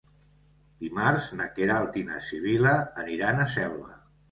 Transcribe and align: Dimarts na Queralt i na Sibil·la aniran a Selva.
Dimarts 0.83 1.27
na 1.41 1.47
Queralt 1.59 2.01
i 2.03 2.03
na 2.09 2.19
Sibil·la 2.31 2.75
aniran 3.05 3.47
a 3.47 3.49
Selva. 3.57 3.97